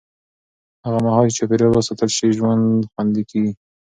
[0.85, 3.53] هغه مهال چې چاپېریال وساتل شي، ژوند خوندي کېږي.